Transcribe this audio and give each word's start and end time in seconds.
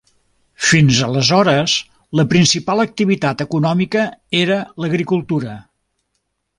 Fins 0.69 1.01
aleshores, 1.07 1.75
la 2.21 2.27
principal 2.33 2.83
activitat 2.87 3.47
econòmica 3.49 4.09
era 4.43 4.61
l'agricultura. 4.83 5.59